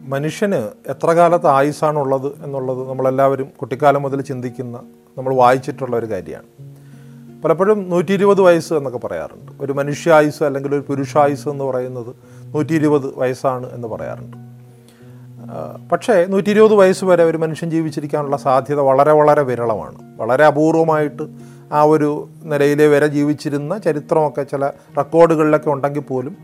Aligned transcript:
മനുഷ്യന് 0.00 0.90
എത്ര 0.90 1.10
കാലത്ത് 1.10 1.46
ആയുസ്സാണുള്ളത് 1.46 2.44
എന്നുള്ളത് 2.44 2.88
നമ്മളെല്ലാവരും 2.88 3.48
കുട്ടിക്കാലം 3.60 4.02
മുതൽ 4.02 4.20
ചിന്തിക്കുന്ന 4.20 4.82
നമ്മൾ 5.18 5.34
വായിച്ചിട്ടുള്ള 5.34 5.96
ഒരു 5.96 6.06
കാര്യമാണ്. 6.06 6.68
പലപ്പോഴും 7.42 7.90
നൂറ്റി 7.90 8.12
ഇരുപത് 8.12 8.40
വയസ്സ് 8.40 8.74
എന്നൊക്കെ 8.74 9.06
പറയാറുണ്ട്. 9.06 9.52
ഒരു 9.60 9.72
മനുഷ്യായുസ് 9.72 10.42
അല്ലെങ്കിൽ 10.42 10.74
ഒരു 10.74 10.84
പുരുഷായുസ് 10.88 11.48
എന്ന് 11.48 11.64
പറയുന്നത് 11.64 12.16
നൂറ്റി 12.54 12.74
ഇരുപത് 12.74 13.18
വയസ്സാണ് 13.18 13.72
എന്ന് 13.72 13.88
പറയാറുണ്ട്. 13.88 14.36
പക്ഷേ 15.92 16.24
നൂറ്റി 16.24 16.50
ഇരുപത് 16.50 16.74
വയസ്സ് 16.74 17.04
വരെ 17.04 17.24
ഒരു 17.24 17.36
മനുഷ്യൻ 17.36 17.70
ജീവിച്ചിരിക്കാനുള്ള 17.70 18.36
സാധ്യത 18.36 18.80
വളരെ 18.80 19.12
വളരെ 19.12 19.42
വിരളമാണ്. 19.42 20.16
വളരെ 20.16 20.44
അപൂർവമായിട്ട് 20.44 21.57
ആ 21.72 21.82
ഒരു 21.82 22.28
നിലയിലെ 22.44 22.86
വരെ 22.86 23.06
ജീവിച്ചിരുന്ന 23.06 23.78
ചരിത്രമൊക്കെ 23.78 24.42
ചില 24.42 24.66
റെക്കോർഡുകളിലൊക്കെ 24.66 25.70
ഉണ്ടെങ്കിൽ 25.70 26.00
പോലും 26.00 26.36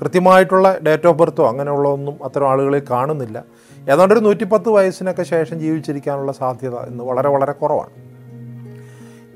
കൃത്യമായിട്ടുള്ള 0.00 0.78
ഡേറ്റ് 0.86 1.06
ഓഫ് 1.06 1.18
ബർത്തോ 1.18 1.48
അങ്ങനെയുള്ളതൊന്നും 1.48 2.24
അത്തരം 2.24 2.50
ആളുകളെ 2.50 2.82
കാണുന്നില്ല. 2.90 3.44
ഏതാണ്ട് 3.90 4.14
ഒരു 4.14 4.20
നൂറ്റിപ്പത്ത് 4.20 4.68
വയസ്സിനൊക്കെ 4.68 5.22
ശേഷം 5.22 5.58
ജീവിച്ചിരിക്കാനുള്ള 5.58 6.32
സാധ്യത 6.32 6.74
ഇന്ന് 6.74 7.04
വളരെ 7.04 7.28
വളരെ 7.28 7.52
കുറവാണ്. 7.52 7.90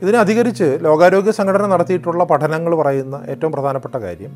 ഇതിനെ 0.03 0.19
അധികരിച്ച് 0.19 0.79
ലോകാരോഗ്യ 0.83 1.31
സംഘടന 1.31 1.67
നടത്തിയിട്ടുള്ള 1.67 2.25
പഠനങ്ങൾ 2.25 2.75
പറയുന്ന 2.75 3.25
ഏറ്റവും 3.29 3.53
പ്രധാനപ്പെട്ട 3.53 3.97
കാര്യം 3.97 4.31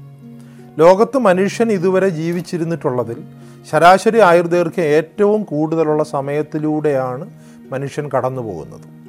ലോകത്ത് 0.78 1.18
മനുഷ്യൻ 1.18 1.72
ഇതുവരെ 1.72 2.08
ജീവിച്ചിരുന്നിട്ടുള്ളതിൽ 2.08 3.22
ശരാശരി 3.70 4.20
ആയുർദൈർഘ്യം 4.20 4.84
ഏറ്റവും 4.84 5.42
കൂടുതലുള്ള 5.42 6.02
സമയത്തിലൂടെയാണ് 6.02 7.30
മനുഷ്യൻ 7.72 8.10
കടന്നു 8.14 8.42
പോകുന്നത് 8.42 8.99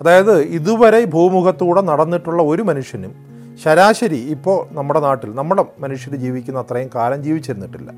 അതായത് 0.00 0.40
ഇതുവരെ 0.42 1.04
ഭൂമുഖത്തൂടെ 1.04 1.80
നടന്നിട്ടുള്ള 1.80 2.42
ഒരു 2.42 2.62
മനുഷ്യനും 2.62 3.26
ശരാശരി 3.64 4.16
ഇപ്പോൾ 4.16 4.74
നമ്മുടെ 4.74 5.00
നാട്ടിൽ 5.00 5.34
നമ്മുടെ 5.34 5.64
മനുഷ്യർ 5.78 6.16
ജീവിക്കുന്ന 6.16 6.58
അത്രയും 6.58 6.90
കാലം 6.94 7.22
ജീവിച്ചിരുന്നിട്ടില്ല. 7.22 7.92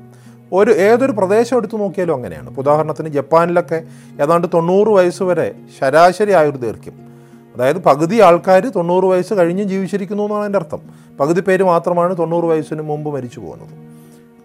ഒരു 0.53 0.71
ഏതൊരു 0.71 1.11
പ്രദേശം 1.11 1.57
എടുത്തു 1.57 1.77
നോക്കിയാലും 1.77 2.13
അങ്ങനെയാണ്. 2.13 2.49
ഇപ്പോൾ 2.49 2.61
ഉദാഹരണത്തിന് 2.61 3.09
ജപ്പാനിലൊക്കെ 3.09 3.83
ഏതാണ്ട് 4.21 4.47
തൊണ്ണൂറ് 4.53 4.87
വയസ്സ് 4.87 5.23
വരെ 5.23 5.51
ശരാശരി 5.79 6.31
ആയുർദൈർഘ്യം 6.31 7.09
അതായത് 7.55 7.77
പകുതി 7.77 8.21
ആൾക്കാർ 8.21 8.71
തൊണ്ണൂറ് 8.75 9.03
വയസ്സ് 9.03 9.33
കഴിഞ്ഞ് 9.33 9.63
ജീവിച്ചിരിക്കുന്നു 9.63 10.23
എന്നാണ് 10.23 10.45
എന്റെ 10.45 10.59
അർത്ഥം. 10.59 10.79
പകുതി 11.19 11.41
പേര് 11.41 11.63
മാത്രമാണ് 11.63 12.17
തൊണ്ണൂറ് 12.17 12.45
വയസ്സിന് 12.45 12.81
മുമ്പ് 12.81 13.13
മരിച്ചു 13.13 13.39
പോകുന്നത്. 13.39 13.73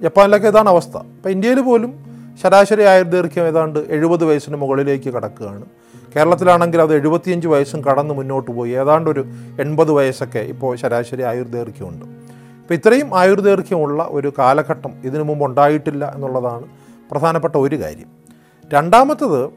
ജപ്പാനിലൊക്കെ 0.02 0.48
ഇതാണ് 0.48 0.69
അവസ്ഥ. 0.69 0.97
അപ്പോൾ 0.97 1.28
ഇന്ത്യയിൽ 1.28 1.60
പോലും 1.60 2.13
ശരാശരി 2.42 2.82
ആയുർദൈർഘ്യം 2.82 3.46
ഏതാണ്ട് 3.46 3.78
എഴുപത് 3.78 4.24
വയസ്സിന് 4.24 4.56
മുകളിലേക്ക് 4.56 5.10
കടക്കുകയാണ്. 5.10 5.64
കേരളത്തിലാണെങ്കിൽ 6.16 6.82
അത് 6.82 6.94
എഴുപത്തിയഞ്ച് 6.94 7.48
വയസ്സും 7.48 7.84
കടന്ന് 7.84 8.14
മുന്നോട്ട് 8.14 8.50
പോയി. 8.50 8.70
ഏതാണ്ട് 8.70 9.10
ഒരു 9.10 9.24
എൺപത് 9.60 9.91
വയസ്സൊക്കെ 9.91 10.38
ഇപ്പോൾ 10.38 10.76
ശരാശരി 10.76 11.22
ആയുർദൈർഘ്യമുണ്ട് 11.22 12.04
ഇപ്പോൾ 12.60 12.74
ഇത്രയും 12.74 13.18
ആയുർദൈർഘ്യമുള്ള 13.18 14.06
ഒരു 14.10 14.32
കാലഘട്ടം 14.38 14.92
ഇതിനു 15.04 15.22
മുമ്പ് 15.22 15.44
ഉണ്ടായിട്ടില്ല 15.44 16.12
എന്നുള്ളതാണ് 16.14 16.66
പ്രധാനപ്പെട്ട 17.10 17.56
ഒരു 17.56 17.82
കാര്യം. 17.82 18.08
രണ്ടാമത്തത് 18.72 19.50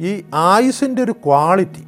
ഈ 0.00 0.24
ആയുസിന്റെ 0.34 1.02
ഒരു 1.02 1.12
ക്വാളിറ്റി 1.12 1.84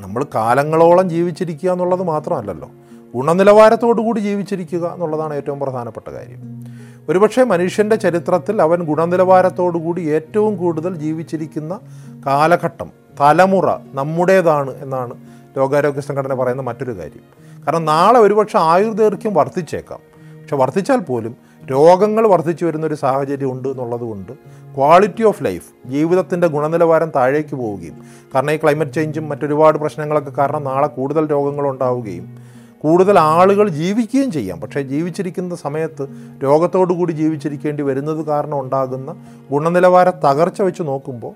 നമ്മൾ 0.00 0.26
കാലങ്ങളോളം 0.34 1.10
ജീവിച്ചിരിക്കുക 1.10 1.70
എന്നുള്ളത് 1.70 2.02
മാത്രമല്ലല്ലോ 2.02 2.70
ഗുണനിലവാരത്തോടു 3.14 4.00
കൂടി 4.00 4.20
ജീവിച്ചിരിക്കുക 4.20 4.92
എന്നുള്ളതാണ് 4.94 5.34
ഏറ്റവും 5.34 5.60
പ്രധാനപ്പെട്ട 5.60 6.10
കാര്യം. 6.10 6.59
ഒരുപക്ഷെ 7.08 7.44
മനുഷ്യന്റെ 7.44 7.96
ചരിത്രത്തിൽ 7.96 8.62
അവൻ 8.62 8.80
ഗുണനിലവാരത്തോടുകൂടി 8.82 10.02
ഏറ്റവും 10.02 10.56
കൂടുതൽ 10.56 10.94
ജീവിച്ചിരിക്കുന്ന 10.94 11.80
കാലഘട്ടം 12.26 12.90
തലമുറ 13.20 13.68
നമ്മുടേതാണ് 13.92 14.82
എന്നാണ് 14.82 15.14
ലോകാരോഗ്യ 15.56 16.00
സംഘടന 16.00 16.34
പറയുന്ന 16.34 16.62
മറ്റൊരു 16.62 16.92
കാര്യം. 16.92 17.24
കാരണം 17.66 17.84
നാളെ 17.84 18.18
ഒരുപക്ഷെ 18.18 18.58
ആയുർദൈർഘ്യം 18.58 19.34
വർദ്ധിച്ചേക്കാം. 19.34 20.00
പക്ഷെ 20.40 20.56
വർദ്ധിച്ചാൽ 20.56 21.00
പോലും 21.00 21.34
രോഗങ്ങൾ 21.70 22.26
വർദ്ധിച്ചു 22.28 22.64
വരുന്നൊരു 22.66 22.94
സാഹചര്യം 22.94 23.50
ഉണ്ട് 23.52 23.68
എന്നുള്ളത് 23.68 24.00
കൊണ്ട് 24.00 24.32
ക്വാളിറ്റി 24.76 25.22
ഓഫ് 25.22 25.44
ലൈഫ് 25.44 25.68
ജീവിതത്തിന്റെ 25.86 26.46
ഗുണനിലവാരം 26.46 27.10
താഴേക്ക് 27.16 27.54
പോവുകയും 27.54 27.96
കാരണം 28.34 28.50
ഈ 28.50 28.56
ക്ലൈമറ്റ് 28.56 28.90
ചേഞ്ചും 28.90 29.28
മറ്റൊരുപാട് 29.28 29.78
പ്രശ്നങ്ങളൊക്കെ 29.78 30.30
കാരണം 30.38 30.64
നാളെ 30.64 30.86
കൂടുതൽ 30.86 31.26
രോഗങ്ങൾ 31.26 31.68
ഉണ്ടാവുകയും 31.68 32.26
കൂടുതൽ 32.80 33.18
ആളുകൾ 33.18 33.68
ജീവിക്കുകയും 33.68 34.30
ചെയ്യാം. 34.32 34.60
പക്ഷേ 34.60 34.82
ജീവിച്ചിരിക്കുന്ന 34.82 35.54
സമയത്ത് 35.54 36.08
രോഗത്തോടു 36.42 36.92
കൂടി 36.92 37.12
ജീവിച്ചിരിക്കേണ്ടി 37.12 37.82
വരുന്നത് 37.82 38.26
കാരണം 38.26 38.60
ഉണ്ടാകുന്ന 38.60 39.14
ഗുണനിലവാര 39.50 40.10
തകർച്ച 40.10 40.62
വെച്ച് 40.62 40.82
നോക്കുമ്പോൾ 40.82 41.34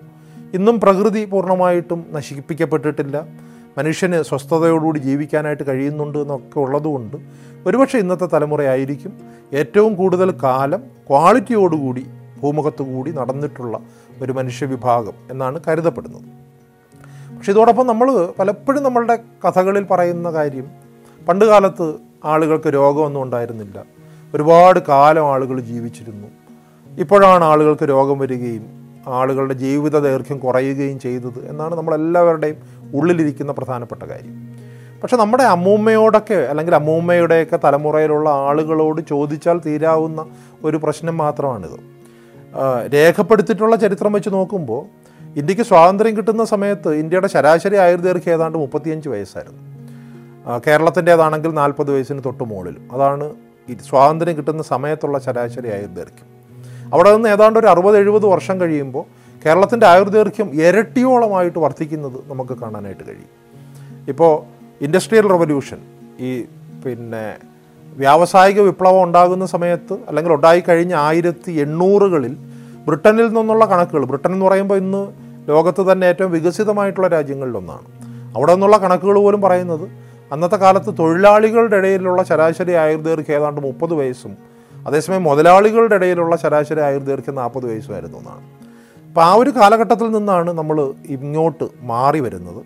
ഇന്നും 0.55 0.81
പ്രകൃതി 0.81 1.25
പൂർണമായിട്ടും 1.25 2.07
നശിപ്പിക്കപ്പെട്ടിട്ടില്ല. 2.11 3.27
മനുഷ്യന് 3.79 4.23
സ്വസ്ഥതയോടുകൂടി 4.23 4.99
ജീവിക്കാനായിട്ട് 4.99 5.67
കഴിയുന്നുണ്ട് 5.67 6.19
എന്നൊക്കെ 6.19 6.59
ഉള്ളതുകൊണ്ട് 6.59 7.17
ഒരുപക്ഷെ 7.67 7.99
ഇന്നത്തെ 7.99 8.27
തലമുറയായിരിക്കും 8.27 9.13
ഏറ്റവും 9.53 9.95
കൂടുതൽ 9.95 10.31
കാലം 10.43 10.83
ക്വാളിറ്റിയോടുകൂടി 11.11 12.07
ഭൂമുഖത്തുകൂടി 12.43 13.11
നടന്നിട്ടുള്ള 13.11 13.79
ഒരു 14.23 14.33
മനുഷ്യവിഭാഗം 14.33 15.13
എന്നാണ് 15.31 15.61
കരുതപ്പെടുന്നത്. 15.69 16.23
പക്ഷെ 17.37 17.53
ഇതോടൊപ്പം 17.53 17.87
നമ്മൾ 17.87 18.33
പലപ്പോഴും 18.39 18.83
നമ്മളുടെ 18.83 19.17
കഥകളിൽ 19.17 19.85
പറയുന്ന 19.85 20.31
കാര്യം 20.31 20.84
പണ്ട് 21.29 21.45
കാലത്ത് 21.45 21.95
ആളുകൾക്ക് 22.25 22.69
രോഗമൊന്നും 22.69 23.23
ഉണ്ടായിരുന്നില്ല. 23.23 23.85
ഒരുപാട് 24.35 24.79
കാലം 24.89 25.33
ആളുകൾ 25.33 25.61
ജീവിച്ചിരുന്നു. 25.61 26.29
ഇപ്പോഴാണ് 26.99 27.45
ആളുകൾക്ക് 27.45 27.89
രോഗം 27.89 28.19
വരികയും 28.19 28.65
ആളുകളുടെ 29.07 29.55
ജീവിത 29.55 29.99
ദൈർഘ്യം 29.99 30.39
കുറയുകയും 30.39 30.99
ചെയ്തത് 30.99 31.51
എന്നാണ് 31.51 31.75
നമ്മളെല്ലാവരുടെയും 31.75 32.57
ഉള്ളിലിരിക്കുന്ന 32.95 33.53
പ്രധാനപ്പെട്ട 33.53 34.03
കാര്യം. 34.03 34.55
പക്ഷെ 35.03 35.17
നമ്മുടെ 35.17 35.45
അമ്മൂമ്മയോടൊക്കെ 35.45 36.35
അല്ലെങ്കിൽ 36.35 36.75
അമ്മൂമ്മയുടെയൊക്കെ 36.75 37.59
തലമുറയിലുള്ള 37.65 38.31
ആളുകളോട് 38.31 39.01
ചോദിച്ചാൽ 39.09 39.61
തീരാവുന്ന 39.67 40.27
ഒരു 40.65 40.77
പ്രശ്നം 40.77 41.17
മാത്രമാണിത്. 41.19 41.79
രേഖപ്പെടുത്തിയിട്ടുള്ള 42.95 43.77
ചരിത്രം 43.77 44.13
വെച്ച് 44.13 44.29
നോക്കുമ്പോൾ 44.29 44.83
ഇന്ത്യയ്ക്ക് 45.37 45.65
സ്വാതന്ത്ര്യം 45.65 46.17
കിട്ടുന്ന 46.17 46.45
സമയത്ത് 46.45 46.95
ഇന്ത്യയുടെ 46.95 47.27
ശരാശരി 47.27 47.77
ആയുർദൈർഘ്യം 47.77 48.35
ഏതാണ്ട് 48.35 48.59
മുപ്പത്തിയഞ്ച് 48.59 49.09
വയസ്സായിരുന്നു. 49.09 49.74
കേരളത്തിന്റേതാണെങ്കിൽ 50.67 51.51
നാൽപ്പത് 51.51 51.91
വയസ്സിന് 51.91 52.23
തൊട്ട് 52.25 52.45
മുകളിലും 52.45 52.89
അതാണ് 52.93 53.31
സ്വാതന്ത്ര്യം 53.89 54.37
കിട്ടുന്ന 54.37 54.63
സമയത്തുള്ള 54.63 55.19
ശരാശരി 55.19 55.69
ആയുർദൈർഘ്യം 55.69 56.29
അവിടെ 56.95 57.15
നിന്ന് 57.15 57.29
ഏതാണ്ട് 57.29 57.59
ഒരു 57.59 57.67
അറുപത് 57.67 57.97
എഴുപത് 57.99 58.27
വർഷം 58.27 58.61
കഴിയുമ്പോൾ 58.61 59.05
കേരളത്തിന്റെ 59.47 59.87
ആയുർദൈർഘ്യം 59.87 60.55
ഇരട്ടിയോളമായിട്ട് 60.55 61.59
വർദ്ധിക്കുന്നത് 61.59 62.19
നമുക്ക് 62.27 62.55
കാണാനായിട്ട് 62.59 63.05
കഴിയും. 63.09 63.31
ഇപ്പോൾ 64.09 64.43
ഇൻഡസ്ട്രിയൽ 64.85 65.29
റവല്യൂഷൻ 65.29 65.79
ഈ 66.21 66.43
പിന്നെ 66.87 67.37
വ്യാവസായിക 67.97 68.61
വിപ്ലവം 68.61 69.03
ഉണ്ടാകുന്ന 69.03 69.47
സമയത്ത് 69.47 69.93
അല്ലെങ്കിൽ 70.09 70.33
ഉണ്ടായിക്കഴിഞ്ഞ 70.33 70.95
ആയിരത്തി 70.95 71.53
എണ്ണൂറുകളിൽ 71.53 72.37
ബ്രിട്ടനിൽ 72.87 73.29
നിന്നുള്ള 73.29 73.65
കണക്കുകൾ 73.65 74.05
ബ്രിട്ടൻ 74.05 74.33
എന്ന് 74.33 74.47
പറയുമ്പോൾ 74.47 74.77
ഇന്ന് 74.77 75.13
ലോകത്ത് 75.49 75.93
തന്നെ 75.93 76.07
ഏറ്റവും 76.07 76.33
വികസിതമായിട്ടുള്ള 76.33 77.09
രാജ്യങ്ങളിലൊന്നാണ്. 77.09 77.87
അവിടെ 78.37 78.53
നിന്നുള്ള 78.55 78.77
കണക്കുകൾ 78.77 79.15
പോലും 79.15 79.41
പറയുന്നത് 79.41 80.04
അന്നത്തെ 80.33 80.57
കാലത്ത് 80.57 80.91
തൊഴിലാളികളുടെ 80.99 81.77
ഇടയിലുള്ള 81.77 82.23
ശരാശരി 82.23 82.73
ആയുർദൈർഘ്യം 82.73 83.37
ഏതാണ്ട് 83.37 83.61
മുപ്പത് 83.61 83.95
വയസ്സും 83.95 84.33
അതേസമയം 84.87 85.25
മുതലാളികളുടെ 85.25 85.95
ഇടയിലുള്ള 85.95 86.37
ശരാശരി 86.37 86.81
ആയുർദൈർഘ്യം 86.81 87.35
നാൽപ്പത് 87.35 87.67
വയസ്സുമായിരുന്നു 87.71 88.19
എന്നാണ്. 88.19 88.43
അപ്പോൾ 89.09 89.23
ആ 89.25 89.33
ഒരു 89.35 89.51
കാലഘട്ടത്തിൽ 89.51 90.09
നിന്നാണ് 90.17 90.51
നമ്മൾ 90.51 90.79
ഇങ്ങോട്ട് 91.17 91.67
മാറി 91.83 92.21
വരുന്നത്. 92.21 92.63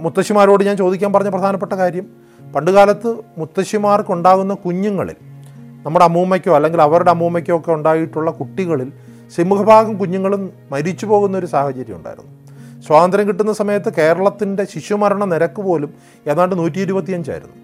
മുത്തശ്ശിമാരോട് 0.00 0.62
ഞാൻ 0.64 0.76
ചോദിക്കാൻ 0.76 1.12
പറഞ്ഞ 1.12 1.28
പ്രധാനപ്പെട്ട 1.28 1.72
കാര്യം 1.72 2.06
പണ്ടുകാലത്ത് 2.54 3.10
മുത്തശ്ശിമാർക്കുണ്ടാകുന്ന 3.38 4.54
കുഞ്ഞുങ്ങളിൽ 4.54 5.18
നമ്മുടെ 5.84 6.04
അമ്മൂമ്മയ്ക്കോ 6.04 6.54
അല്ലെങ്കിൽ 6.56 6.82
അവരുടെ 6.82 7.10
അമ്മൂമ്മയ്ക്കോ 7.10 7.56
ഒക്കെ 7.56 7.72
ഉണ്ടായിട്ടുള്ള 7.72 8.30
കുട്ടികളിൽ 8.30 8.92
സിംഹഭാഗം 9.36 9.98
കുഞ്ഞുങ്ങളും 9.98 10.42
മരിച്ചു 10.72 11.06
പോകുന്ന 11.06 11.38
ഒരു 11.38 11.46
സാഹചര്യം 11.46 11.96
ഉണ്ടായിരുന്നു. 11.96 12.30
സ്വാതന്ത്ര്യം 12.86 13.28
കിട്ടുന്ന 13.28 13.52
സമയത്ത് 13.52 13.92
കേരളത്തിന്റെ 13.94 14.64
ശിശുമരണ 14.64 15.24
നിരക്ക് 15.24 15.62
പോലും 15.62 15.94
ഏതാണ്ട് 16.26 16.58
നൂറ്റി 16.58 16.78
ഇരുപത്തിയഞ്ചായിരുന്നു 16.78 17.56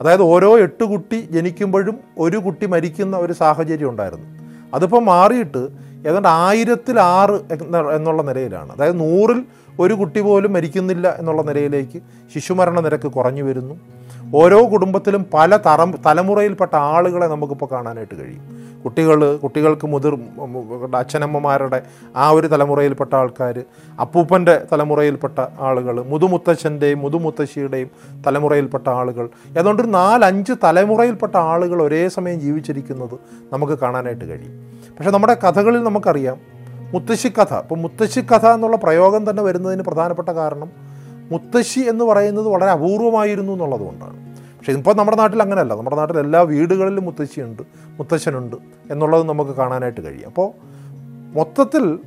അതായത് 0.00 0.22
ഓരോ 0.22 0.58
എട്ട് 0.58 0.84
കുട്ടി 0.84 1.28
ജനിക്കുമ്പോഴും 1.30 1.98
ഒരു 2.18 2.36
കുട്ടി 2.36 2.66
മരിക്കുന്ന 2.66 3.16
ഒരു 3.16 3.32
സാഹചര്യം 3.32 3.90
ഉണ്ടായിരുന്നു. 3.90 4.26
അതിപ്പോൾ 4.74 5.02
മാറിയിട്ട് 5.02 5.68
ഏതാണ്ട് 6.06 6.28
ആയിരത്തിൽ 6.28 7.00
ആറ് 7.00 7.30
എന്ന 7.30 7.90
എന്നുള്ള 7.90 8.22
നിലയിലാണ്. 8.22 8.72
അതായത് 8.72 9.00
നൂറിൽ 9.00 9.44
ഒരു 9.80 9.94
കുട്ടി 9.94 10.20
പോലും 10.20 10.52
മരിക്കുന്നില്ല 10.52 11.16
എന്നുള്ള 11.18 11.42
നിലയിലേക്ക് 11.42 12.02
ശിശുമരണ 12.34 12.80
നിരക്ക് 12.80 13.08
കുറഞ്ഞു 13.08 13.42
വരുന്നു. 13.42 13.80
ഓരോ 14.34 14.72
കുടുംബത്തിലും 14.72 15.26
പല 15.34 15.56
തറം 15.56 15.94
തലമുറയിൽപ്പെട്ട 16.06 16.76
ആളുകളെ 16.76 17.26
നമുക്കിപ്പോൾ 17.26 17.68
കാണാനായിട്ട് 17.72 18.14
കഴിയും. 18.14 18.58
കുട്ടികൾ 18.84 19.36
കുട്ടികൾക്ക് 19.36 19.86
മുതിർ 19.86 20.14
അച്ഛനമ്മമാരുടെ 20.96 21.82
ആ 22.16 22.30
ഒരു 22.30 22.46
തലമുറയിൽപ്പെട്ട 22.46 23.14
ആൾക്കാർ 23.14 23.64
അപ്പൂപ്പന്റെ 24.00 24.62
തലമുറയിൽപ്പെട്ട 24.72 25.46
ആളുകൾ 25.60 26.02
മുതുമുത്തച്ഛന്റെയും 26.02 26.98
മുതുമുത്തശ്ശിയുടെയും 26.98 27.90
തലമുറയിൽപ്പെട്ട 28.26 28.88
ആളുകൾ. 28.88 29.28
ഏതാണ്ട് 29.58 29.82
ഒരു 29.82 29.88
നാലഞ്ച് 29.88 30.52
തലമുറയിൽപ്പെട്ട 30.64 31.36
ആളുകൾ 31.36 31.82
ഒരേ 31.82 32.08
സമയം 32.08 32.40
ജീവിച്ചിരിക്കുന്നത് 32.40 33.16
നമുക്ക് 33.52 33.72
കാണാനായിട്ട് 33.72 34.24
കഴിയും. 34.24 34.54
പക്ഷേ 34.98 35.10
നമ്മുടെ 35.10 35.36
കഥകളിൽ 35.44 35.82
നമുക്കറിയാം 35.82 36.36
മുത്തശ്ശിക്കഥ. 36.94 37.54
ഇപ്പം 37.54 37.82
മുത്തശ്ശിക്കഥ 37.82 38.46
എന്നുള്ള 38.46 38.76
പ്രയോഗം 38.76 39.30
തന്നെ 39.30 39.42
വരുന്നതിന് 39.42 39.82
പ്രധാനപ്പെട്ട 39.82 40.28
കാരണം 40.28 40.70
മുത്തശ്ശി 41.32 41.80
എന്ന് 41.80 42.04
പറയുന്നത് 42.04 42.48
വളരെ 42.48 42.70
അപൂർവമായിരുന്നു 42.70 43.52
എന്നുള്ളതുകൊണ്ടാണ് 43.52 44.07
പക്ഷേ 44.68 44.78
ഇപ്പോൾ 44.78 44.94
നമ്മുടെ 44.94 45.16
നാട്ടിൽ 45.16 45.42
അങ്ങനെയല്ല. 45.42 45.74
നമ്മുടെ 45.74 45.96
നാട്ടിൽ 45.96 46.18
എല്ലാ 46.18 46.40
വീടുകളിലും 46.40 47.04
മുത്തശ്ശിയുണ്ട് 47.04 47.62
മുത്തശ്ശനുണ്ട് 47.98 48.56
എന്നുള്ളത് 48.90 49.28
നമുക്ക് 49.28 49.50
കാണാനായിട്ട് 49.50 50.00
കഴിയും. 50.00 50.26
അപ്പോൾ 50.26 50.48
മൊത്തത്തിൽ 51.38 51.98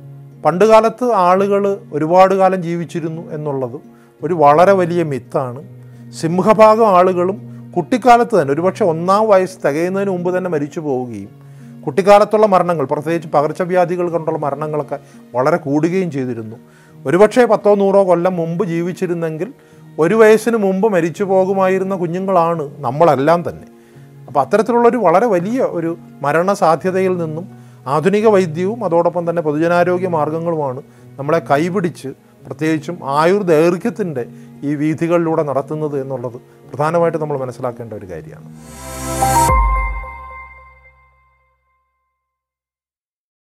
പണ്ടുകാലത്ത് 0.44 1.12
ആളുകൾ 1.12 1.78
ഒരുപാട് 1.92 2.34
കാലം 2.34 2.62
ജീവിച്ചിരുന്നു 2.62 3.32
എന്നുള്ളത് 3.32 3.80
ഒരു 4.22 4.34
വളരെ 4.34 4.72
വലിയ 4.72 5.02
മിത്താണ്. 5.02 5.60
സിംഹഭാഗം 6.12 6.88
ആളുകളും 6.88 7.38
കുട്ടിക്കാലത്ത് 7.76 8.42
തന്നെ 8.42 8.54
ഒരുപക്ഷെ 8.54 8.84
ഒന്നാം 8.84 9.28
വയസ്സ് 9.28 9.58
തികയുന്നതിന് 9.66 10.10
മുമ്പ് 10.10 10.38
തന്നെ 10.38 10.50
മരിച്ചു 10.50 10.80
പോവുകയും 10.80 11.28
കുട്ടിക്കാലത്തുള്ള 11.86 12.46
മരണങ്ങൾ 12.46 12.86
പ്രത്യേകിച്ച് 12.86 13.28
പകർച്ചവ്യാധികൾ 13.28 14.08
കൊണ്ടുള്ള 14.08 14.38
മരണങ്ങളൊക്കെ 14.38 14.98
വളരെ 15.34 15.56
കൂടുകയും 15.56 16.10
ചെയ്തിരുന്നു. 16.10 16.56
ഒരുപക്ഷെ 17.06 17.44
പത്തോ 17.44 17.74
നൂറോ 17.74 18.08
കൊല്ലം 18.08 18.36
മുമ്പ് 18.36 18.64
ജീവിച്ചിരുന്നെങ്കിൽ 18.64 19.52
ഒരു 19.98 20.14
വയസ്സിന് 20.14 20.56
മുമ്പ് 20.56 20.92
മരിച്ചു 20.92 21.24
പോകുമായിരുന്ന 21.24 21.94
കുഞ്ഞുങ്ങളാണ് 21.94 22.70
നമ്മളെല്ലാം 22.78 23.44
തന്നെ. 23.48 23.66
അപ്പോൾ 24.28 24.40
അത്തരത്തിലുള്ളൊരു 24.40 24.96
വളരെ 24.96 25.26
വലിയ 25.26 25.62
ഒരു 25.62 25.98
മരണസാധ്യതയിൽ 26.22 27.16
നിന്നും 27.16 27.62
ആധുനിക 27.86 28.26
വൈദ്യവും 28.26 28.84
അതോടൊപ്പം 28.84 29.30
തന്നെ 29.30 29.42
പൊതുജനാരോഗ്യ 29.42 30.08
മാർഗങ്ങളുമാണ് 30.08 30.82
നമ്മളെ 31.18 31.38
കൈപിടിച്ച് 31.38 32.08
പ്രത്യേകിച്ചും 32.46 32.98
ആയുർദൈർഘ്യത്തിന്റെ 33.04 34.26
ഈ 34.62 34.74
വീഥികളിലൂടെ 34.74 35.42
നടത്തുന്നത് 35.42 36.00
എന്നുള്ളത് 36.00 36.40
പ്രധാനമായിട്ട് 36.70 37.18
നമ്മൾ 37.18 37.38
മനസ്സിലാക്കേണ്ട 37.38 37.92
ഒരു 37.92 38.06
കാര്യമാണ്. 38.06 38.48